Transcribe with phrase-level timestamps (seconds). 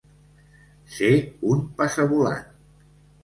[0.95, 1.11] Ser
[1.51, 2.47] un passavolant.